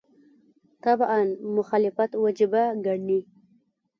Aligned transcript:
تعبداً 0.83 1.19
مخالفت 1.57 2.09
وجیبه 2.23 2.63
ګڼي. 2.85 3.19